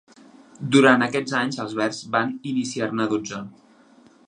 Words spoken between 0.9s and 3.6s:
aquests anys, els verds van iniciar-ne dotze.